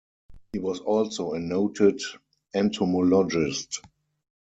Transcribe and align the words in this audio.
He 0.51 0.57
was 0.57 0.79
also 0.79 1.33
a 1.33 1.39
noted 1.39 2.01
entomologist. 2.55 3.81